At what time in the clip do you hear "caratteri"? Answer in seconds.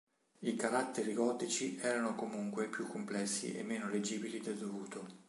0.55-1.13